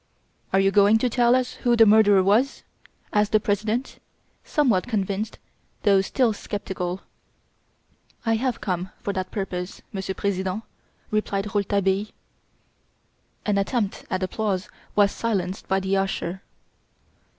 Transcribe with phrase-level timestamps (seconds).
[0.51, 2.63] "Are you going to tell us who the murderer was?"
[3.13, 3.99] asked the President,
[4.43, 5.37] somewhat convinced
[5.83, 7.01] though still sceptical.
[8.25, 10.63] "I have come for that purpose, Monsieur President!"
[11.11, 12.07] replied Rouletabille.
[13.45, 16.41] An attempt at applause was silenced by the usher.